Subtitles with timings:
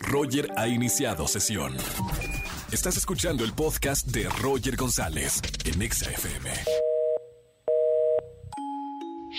[0.00, 1.74] Roger ha iniciado sesión.
[2.72, 6.50] Estás escuchando el podcast de Roger González en Exa FM.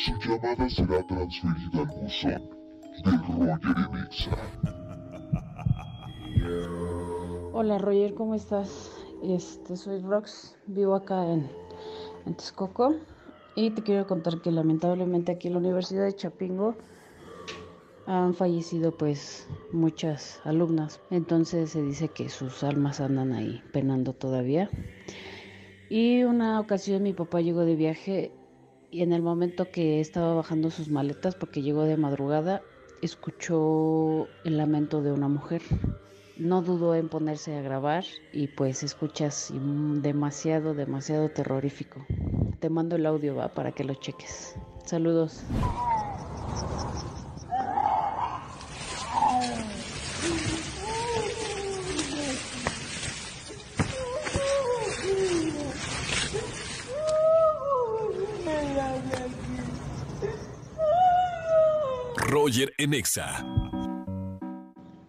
[0.05, 2.41] Su llamada será transferida al buzón
[3.03, 4.31] de Roger en Exa.
[7.53, 8.91] Hola Roger, ¿cómo estás?
[9.23, 11.49] Este, soy Rox, vivo acá en,
[12.25, 12.95] en Texcoco
[13.55, 16.75] y te quiero contar que lamentablemente aquí en la Universidad de Chapingo
[18.07, 21.01] han fallecido pues muchas alumnas.
[21.11, 24.69] Entonces se dice que sus almas andan ahí penando todavía.
[25.89, 28.31] Y una ocasión mi papá llegó de viaje
[28.89, 32.61] y en el momento que estaba bajando sus maletas, porque llegó de madrugada,
[33.01, 35.61] escuchó el lamento de una mujer.
[36.37, 39.51] No dudó en ponerse a grabar y pues escuchas
[40.01, 42.05] demasiado, demasiado terrorífico.
[42.59, 44.55] Te mando el audio, va, para que lo cheques.
[44.85, 45.43] Saludos.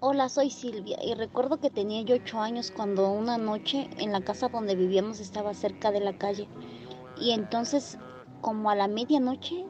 [0.01, 4.23] Hola, soy Silvia y recuerdo que tenía yo ocho años cuando una noche en la
[4.23, 6.49] casa donde vivíamos estaba cerca de la calle
[7.17, 7.97] y entonces
[8.41, 9.65] como a la medianoche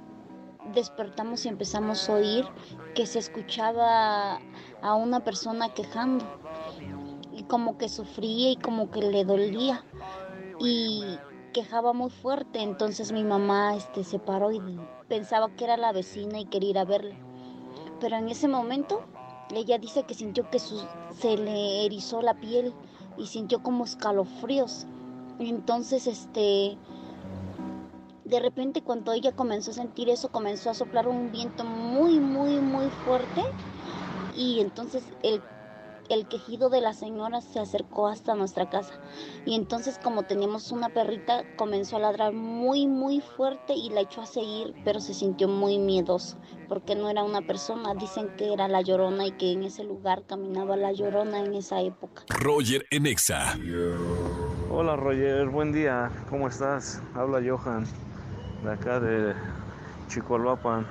[0.74, 2.46] despertamos y empezamos a oír
[2.94, 4.40] que se escuchaba
[4.80, 6.24] a una persona quejando
[7.34, 9.84] y como que sufría y como que le dolía
[10.58, 11.18] y
[11.52, 12.62] quejaba muy fuerte.
[12.62, 14.62] Entonces mi mamá este se paró y
[15.06, 17.27] pensaba que era la vecina y quería ir a verle
[18.00, 19.02] pero en ese momento
[19.54, 22.74] ella dice que sintió que se le erizó la piel
[23.16, 24.86] y sintió como escalofríos.
[25.38, 26.76] Entonces, este,
[28.24, 32.60] de repente cuando ella comenzó a sentir eso, comenzó a soplar un viento muy, muy,
[32.60, 33.42] muy fuerte
[34.36, 35.42] y entonces el
[36.08, 39.00] el quejido de la señora se acercó hasta nuestra casa.
[39.44, 44.22] Y entonces como teníamos una perrita comenzó a ladrar muy muy fuerte y la echó
[44.22, 47.94] a seguir pero se sintió muy miedoso porque no era una persona.
[47.94, 51.80] Dicen que era la llorona y que en ese lugar caminaba la llorona en esa
[51.80, 52.22] época.
[52.28, 53.56] Roger Enexa
[54.70, 55.48] Hola Roger.
[55.48, 56.10] Buen día.
[56.28, 57.86] Cómo estás habla Johan
[58.62, 59.34] de acá de
[60.08, 60.86] Chicolvapan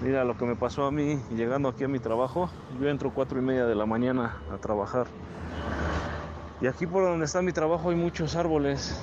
[0.00, 2.48] Mira lo que me pasó a mí llegando aquí a mi trabajo.
[2.80, 5.08] Yo entro cuatro y media de la mañana a trabajar.
[6.60, 9.02] Y aquí por donde está mi trabajo hay muchos árboles.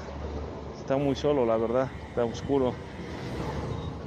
[0.79, 1.89] Está muy solo, la verdad.
[2.07, 2.73] Está oscuro.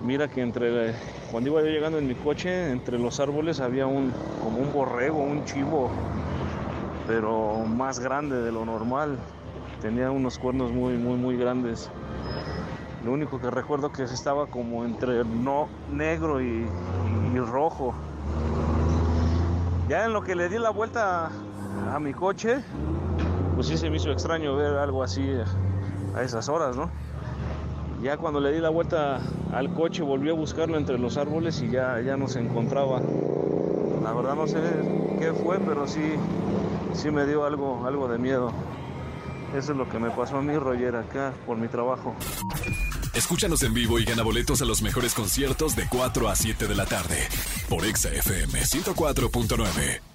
[0.02, 0.94] Mira que entre
[1.30, 4.10] cuando iba yo llegando en mi coche, entre los árboles había un
[4.42, 5.90] como un borrego, un chivo,
[7.06, 9.18] pero más grande de lo normal.
[9.82, 11.90] Tenía unos cuernos muy muy muy grandes.
[13.04, 16.66] Lo único que recuerdo que estaba como entre no negro y,
[17.36, 17.94] rojo.
[19.88, 21.30] Ya en lo que le di la vuelta
[21.94, 22.58] a, mi coche,
[23.54, 25.24] pues sí se me hizo extraño ver algo así
[26.16, 26.90] a esas horas, ¿no?
[28.02, 29.20] Ya cuando le di la vuelta
[29.52, 33.00] al coche volví a buscarlo entre los árboles y ya, ya no se encontraba.
[34.02, 34.58] La verdad no sé
[35.20, 36.16] qué fue, pero sí,
[36.92, 38.52] sí me dio algo, algo de miedo.
[39.54, 42.14] Eso es lo que me pasó a mí, Roger, acá por mi trabajo.
[43.14, 46.74] Escúchanos en vivo y gana boletos a los mejores conciertos de 4 a 7 de
[46.74, 47.28] la tarde
[47.68, 50.07] por Exa FM 104.9.